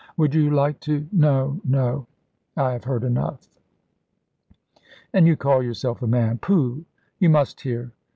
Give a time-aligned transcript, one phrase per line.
[0.17, 2.07] Would you like to?" "No, no;
[2.57, 3.47] I have heard enough."
[5.13, 6.85] "And you call yourself a man pooh!
[7.19, 7.91] You must hear.